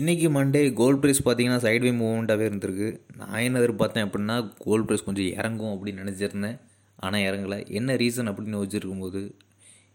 இன்றைக்கி 0.00 0.28
Monday 0.34 0.72
gold 0.72 1.04
price 1.04 1.18
பார்த்தீங்கன்னா 1.24 1.56
sideway 1.64 1.90
மூவ்மெண்ட்டாகவே 1.96 2.44
இருந்திருக்கு. 2.50 3.00
நான் 3.16 3.40
என்ன 3.46 3.58
எதிர்பார்த்தேன் 3.58 4.04
அப்படின்னா 4.06 4.52
கோல்ட் 4.58 4.90
ப்ரைஸ் 4.90 5.02
கொஞ்சம் 5.04 5.26
இறங்கும் 5.26 5.72
அப்படின்னு 5.72 6.02
நினச்சிருந்தேன். 6.02 6.56
ஆனால் 6.96 7.20
இறங்கலை. 7.20 7.58
என்ன 7.78 7.94
ரீசன் 7.94 8.28
அப்படின்னு 8.30 8.60
வச்சுருக்கும்போது 8.62 9.20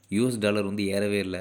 யூஎஸ் 0.09 0.37
டாலர் 0.39 0.65
வந்து 0.65 0.87
ஏறவே 0.87 1.19
இல்லை. 1.19 1.39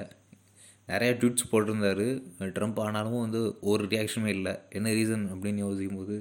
நிறையா 0.89 1.17
ட்வீட்ஸ் 1.19 1.51
போட்டிருந்தாரு. 1.53 2.07
ட்ரம்ப் 2.39 2.79
ஆனாலும் 2.85 3.21
வந்து 3.21 3.43
ஒரு 3.61 3.85
ரியாக்ஷனுமே 3.87 4.33
இல்லை. 4.37 4.55
என்ன 4.71 4.91
ரீசன் 4.91 5.27
அப்படின்னு 5.35 5.63
யோசிக்கும் 5.67 5.99
போது 5.99 6.17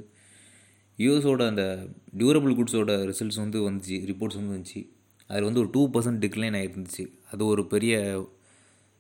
யூஎஸோட 0.98 1.48
அந்த 1.48 1.88
டியூரபிள் 2.18 2.58
குட்ஸோட 2.60 2.98
ரிசல்ட்ஸ் 3.12 3.40
வந்து 3.44 3.62
வந்துச்சு 3.70 4.00
ரிப்போர்ட்ஸ் 4.10 4.40
வந்து 4.42 4.56
வந்துச்சு. 4.58 4.82
அதில் 5.28 5.44
வந்து 5.44 5.60
ஒரு 5.60 5.70
டூ 5.72 5.84
பர்சன்ட் 5.94 6.22
டிக்ளைன் 6.26 6.58
ஆகிருந்துச்சு 6.62 7.06
அது 7.32 7.46
ஒரு 7.46 7.66
பெரிய 7.68 7.96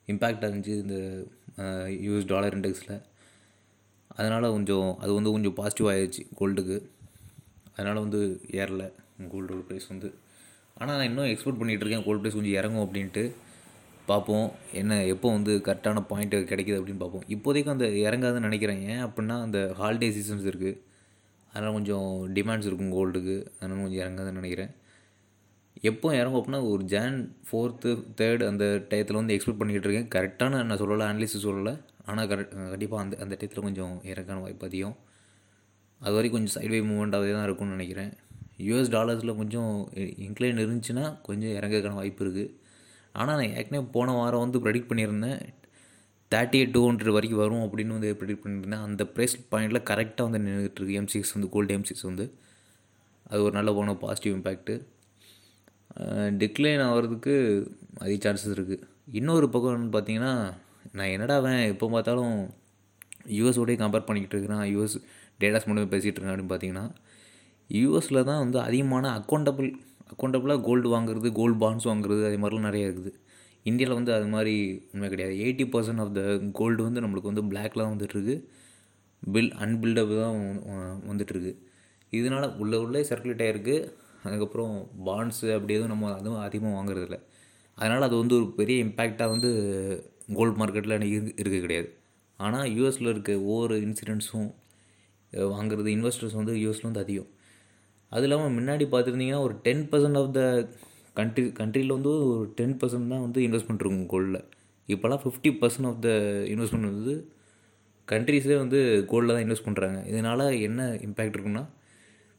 இம்பேக்டாக 0.07 0.49
இருந்துச்சு 0.52 0.77
இந்த 0.86 1.25
யூஎஸ் 2.05 2.31
டாலர் 2.33 2.57
இண்டெக்ஸில் 2.59 2.95
அதனால் 4.18 4.53
கொஞ்சம் 4.58 4.90
அது 5.03 5.12
வந்து 5.17 5.34
கொஞ்சம் 5.35 5.55
பாசிட்டிவ் 5.59 5.90
ஆயிடுச்சு 5.91 6.23
கோல்டுக்கு 6.40 6.77
அதனால் 7.76 8.03
வந்து 8.05 8.21
ஏறல. 8.62 8.84
கோல்டோட 9.34 9.62
ப்ரைஸ் 9.67 9.88
வந்து. 9.94 10.09
ஆனால் 10.80 10.95
நான் 10.98 11.09
இன்னும் 11.09 11.30
எக்ஸ்போர்ட் 11.31 11.59
பண்ணிகிட்டு 11.59 11.84
இருக்கேன். 11.85 12.05
கோல்டு 12.05 12.21
ப்ரைஸ் 12.21 12.38
கொஞ்சம் 12.38 12.57
இறங்கும் 12.59 12.85
அப்படின்ட்டு 12.85 13.23
பார்ப்போம். 14.09 14.48
என்ன 14.80 14.98
எப்போ 15.13 15.27
வந்து 15.35 15.54
கரெக்டான 15.67 16.02
பாயிண்ட் 16.09 16.35
கிடைக்கிது 16.52 16.77
அப்படின்னு 16.80 17.02
பார்ப்போம். 17.04 17.26
இப்போதைக்கு 17.35 17.71
அந்த 17.76 17.85
இறங்காதுன்னு 18.07 18.48
நினைக்கிறேன். 18.49 18.81
ஏன் 18.93 19.04
அப்படின்னா 19.05 19.35
அந்த 19.45 19.59
ஹாலிடே 19.80 20.09
சீசன்ஸ் 20.18 20.48
இருக்குது 20.52 20.73
அதனால் 21.54 21.76
கொஞ்சம் 21.77 22.09
டிமாண்ட்ஸ் 22.38 22.68
இருக்கும் 22.70 22.95
கோல்டுக்கு 22.98 23.35
அதனால் 23.59 23.84
கொஞ்சம் 23.85 24.04
இறங்காதுன்னு 24.05 24.40
நினைக்கிறேன். 24.41 24.71
எப்போ 25.90 26.07
இறங்கும் 26.20 26.40
அப்படின்னா 26.40 26.62
ஒரு 26.71 26.84
ஜான் 26.93 27.18
ஃபோர்த்து 27.48 27.90
தேர்ட் 28.20 28.43
அந்த 28.49 28.66
டயத்தில் 28.90 29.20
வந்து 29.20 29.35
எக்ஸ்பெக்ட் 29.35 29.62
பண்ணிக்கிட்டு 29.62 29.90
இருக்கேன். 29.90 30.09
கரெக்டான 30.16 30.63
நான் 30.70 30.82
சொல்லலை 30.84 31.07
அனலிசிஸ் 31.12 31.48
சொல்லலை. 31.48 31.73
ஆனால் 32.09 32.27
கரெக்ட் 32.32 32.54
கண்டிப்பாக 32.73 33.04
அந்த 33.04 33.16
அந்த 33.23 33.34
டயத்தில் 33.40 33.66
கொஞ்சம் 33.68 33.94
இறக்கான 34.12 34.41
வாய்ப்பு 34.46 34.68
அதிகம். 34.70 34.96
அது 36.02 36.13
வரைக்கும் 36.18 36.38
கொஞ்சம் 36.38 36.55
சைட்வே 36.57 36.79
மூவ்மெண்ட்டாகவே 36.90 37.34
தான் 37.38 37.46
இருக்கும்னு 37.48 37.76
நினைக்கிறேன். 37.77 38.12
யூஎஸ் 38.68 38.91
டாலர்ஸில் 38.96 39.38
கொஞ்சம் 39.41 39.71
இன்க்ளைன் 40.27 40.62
இருந்துச்சுன்னா 40.63 41.05
கொஞ்சம் 41.27 41.54
இறங்கிறதுக்கான 41.57 41.99
வாய்ப்பு 42.02 42.24
இருக்குது 42.26 42.52
ஆனால் 43.20 43.38
நான் 43.40 43.54
ஏற்கனவே 43.60 43.85
போன 43.96 44.13
வாரம் 44.20 44.44
வந்து 44.46 44.62
ப்ரெடிக்ட் 44.63 44.90
பண்ணியிருந்தேன். 44.91 45.40
தேர்ட்டி 46.32 46.57
எயிட் 46.60 46.74
டூ 46.76 46.82
ஹண்ட்ரட் 46.88 47.16
வரைக்கும் 47.16 47.41
வரும் 47.44 47.63
அப்படின்னு 47.66 47.96
வந்து 47.98 48.10
ப்ரெடிக்ட் 48.20 48.44
பண்ணியிருந்தேன். 48.44 48.84
அந்த 48.88 49.04
ப்ரைஸ் 49.13 49.35
பாயிண்டில் 49.51 49.85
கரெக்டாக 49.90 50.26
வந்து 50.27 50.41
நின்றுட்டுருக்கு 50.46 50.98
எம் 50.99 51.12
சிக்ஸ் 51.13 51.34
வந்து 51.35 51.49
கோல்டு 51.54 51.76
எம் 51.77 51.88
சிக்ஸ் 51.90 52.05
வந்து. 52.10 52.26
அது 53.29 53.40
ஒரு 53.46 53.54
நல்ல 53.57 53.70
போன 53.77 53.96
பாசிட்டிவ் 54.04 54.35
இம்பேக்ட்டு 54.38 54.76
டிக்ளைன் 56.41 56.84
ஆகிறதுக்கு 56.88 57.34
அதிக 58.04 58.18
சான்சஸ் 58.26 58.55
இருக்குது 58.57 58.84
இன்னொரு 59.20 59.48
பக்கம் 59.54 59.94
பார்த்தீங்கன்னா 59.96 60.34
நான் 60.91 61.08
என்னடா 61.08 61.36
அவன் 61.36 61.60
எப்போ 61.74 61.90
பார்த்தாலும் 61.90 62.36
யூஎஸோடய 63.38 63.78
கம்பேர் 63.82 64.08
பண்ணிக்கிட்டு 64.08 64.38
இருக்கிறான் 64.38 64.64
யூஎஸ் 64.74 64.97
டேட்டாஸ் 65.41 65.68
மட்டுமே 65.68 65.88
பேசிகிட்டு 65.94 66.18
இருக்கான் 66.18 66.34
அப்படின்னு 66.34 66.53
பார்த்தீங்கன்னா 66.53 66.86
யூஎஸில் 67.69 68.24
தான் 68.24 68.41
வந்து 68.44 68.59
அதிகமான 68.59 69.06
அக்கௌண்டபிள் 69.19 69.69
அக்கௌண்டபிளாக 70.13 70.62
கோல்டு 70.62 70.88
வாங்குறது 70.96 71.31
கோல்டு 71.31 71.58
பாண்ட்ஸ் 71.63 71.88
வாங்குறது 71.91 72.22
அதே 72.28 72.38
மாதிரிலாம் 72.41 72.68
நிறையா 72.69 72.88
இருக்குது. 72.90 73.12
இந்தியாவில் 73.63 73.97
வந்து 73.97 74.13
அது 74.13 74.28
மாதிரி 74.28 74.53
உண்மை 74.94 75.09
கிடையாது. 75.09 75.36
Eighty 75.36 75.66
percent 75.74 76.02
of 76.03 76.13
the 76.13 76.22
gold 76.52 76.81
வந்து 76.84 77.02
நம்மளுக்கு 77.02 77.31
வந்து 77.31 77.44
பிளாக்லாம் 77.52 77.94
வந்துட்டுருக்கு 77.94 78.36
பில் 79.24 79.53
அன்பில்டப் 79.53 80.13
தான் 80.22 80.38
வந்துட்டுருக்கு 81.09 81.53
இதனால் 82.09 82.58
உள்ள 82.58 82.80
உள்ளே 82.81 83.02
சர்க்குலேட் 83.02 83.46
ஆகிருக்கு 83.46 83.78
அதுக்கப்புறம் 84.24 84.75
பாண்ட்ஸு 85.06 85.47
அப்படி 85.56 85.74
எதுவும் 85.74 85.94
நம்ம 85.94 86.12
அதுவும் 86.13 86.40
அதிகமாக 86.40 86.75
வாங்குறதில்ல. 86.78 87.18
அதனால் 87.78 88.02
அது 88.02 88.16
வந்து 88.18 88.36
ஒரு 88.36 88.47
பெரிய 88.59 88.84
இம்பேக்டாக 88.86 89.34
வந்து 89.34 89.50
கோல்டு 90.29 90.56
மார்க்கெட்டில் 90.62 90.95
இருக்கு 90.95 91.34
இருக்க 91.41 91.57
கிடையாது. 91.66 91.90
ஆனால் 92.40 92.68
யூஎஸில் 92.75 93.12
இருக்க 93.13 93.31
ஒவ்வொரு 93.50 93.75
இன்சூரன்ஸும் 93.88 94.50
வாங்குறது 95.34 95.90
இன்வெஸ்டர்ஸ் 95.97 96.38
வந்து 96.40 96.53
யூஎஸில் 96.63 96.90
வந்து 96.90 97.03
அதிகம். 97.06 97.29
அது 98.12 98.25
இல்லாமல் 98.28 98.56
முன்னாடி 98.57 98.85
பார்த்துருந்தீங்கன்னா 98.91 99.41
ஒரு 99.47 99.56
ten 99.67 99.85
percent 99.91 100.19
of 100.22 100.34
the 100.34 100.41
country 101.16 101.44
கண்ட்ரியில் 101.59 101.95
வந்து 101.97 102.11
ஒரு 102.31 102.45
டென் 102.55 102.75
பர்சன்ட் 102.81 103.11
தான் 103.13 103.23
வந்து 103.25 103.39
இன்வெஸ்ட்மெண்ட் 103.47 103.83
இருக்கும் 103.83 104.09
கோல்டில் 104.13 104.39
இப்போலாம் 104.89 105.22
fifty 105.23 105.51
percent 105.61 105.88
of 105.88 106.01
the 106.01 106.09
investment 106.53 106.89
வந்து 106.91 107.16
கண்ட்ரீஸே 108.07 108.57
வந்து 108.57 108.79
கோல்டில் 109.11 109.33
தான் 109.35 109.45
இன்வெஸ்ட் 109.45 109.67
பண்ணுறாங்க 109.67 110.00
இதனால் 110.07 110.45
என்ன 110.59 110.81
இம்பேக்ட் 111.07 111.35
இருக்குன்னா 111.38 111.63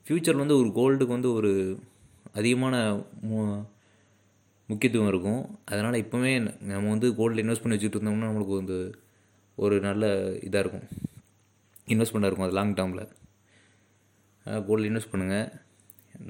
ஃப்யூச்சர் 0.07 0.35
வந்து 0.35 0.57
ஒரு 0.57 0.69
கோல்டுக்கு 0.69 1.13
வந்து 1.13 1.33
ஒரு 1.33 1.53
அதிகமான 2.33 2.75
முக்கியத்துவம் 4.71 5.11
இருக்கும். 5.13 5.43
அதனால் 5.71 6.03
இப்போவே 6.05 6.33
நம்ம 6.71 6.89
வந்து 6.95 7.09
கோல்டில் 7.19 7.43
இன்வெஸ்ட் 7.43 7.65
பண்ணி 7.65 7.77
வச்சுட்டு 7.77 7.99
இருந்தோம்னா 7.99 8.29
நம்மளுக்கு 8.31 8.61
வந்து 8.61 8.79
ஒரு 9.65 9.77
நல்ல 9.89 10.07
இதாக 10.49 10.63
இருக்கும். 10.65 10.89
இன்வெஸ்ட்மெண்ட்டாக 11.93 12.31
இருக்கும். 12.31 12.47
அது 12.47 12.59
லாங் 12.59 12.75
டேர்மில் 12.81 13.05
கோல்டில் 14.69 14.89
இன்வெஸ்ட் 14.91 15.13
பண்ணுங்கள் 15.13 15.47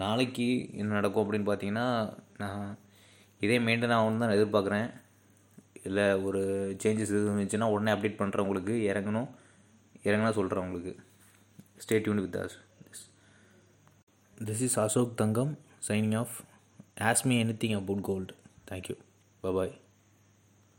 நாளைக்கு 0.03 0.47
என்ன 0.81 0.91
நடக்கும் 0.99 1.25
அப்படின்னு 1.25 1.49
பார்த்தீங்கன்னா 1.49 1.87
நான் 2.43 2.63
இதே 3.45 3.57
மெயின்டைன் 3.67 3.97
ஆகணும்னு 3.97 4.23
தான் 4.23 4.37
எதிர்பார்க்குறேன். 4.37 4.89
இல்லை 5.89 6.07
ஒரு 6.29 6.41
சேஞ்சஸ் 6.83 7.13
எதுவும் 7.13 7.33
இருந்துச்சுன்னா 7.33 7.67
உடனே 7.75 7.91
அப்டேட் 7.95 8.21
பண்ணுறேன் 8.21 8.45
உங்களுக்கு 8.47 8.75
இறங்கணும். 8.91 9.29
இறங்கினா 10.07 10.33
சொல்கிறேன் 10.39 10.65
உங்களுக்கு. 10.67 10.93
Stay 11.83 11.97
tuned 12.05 12.23
with 12.25 12.37
us 12.43 12.57
this 14.39 14.63
is 14.67 14.79
Ashok 14.85 15.13
Thangam 15.23 15.53
signing 15.89 16.17
off 16.23 16.37
Ask 16.99 17.25
me 17.25 17.41
anything 17.41 17.75
about 17.75 18.03
gold. 18.03 18.33
Thank 18.67 18.89
you. 18.89 18.97
Bye 19.43 19.53
bye. 19.53 19.86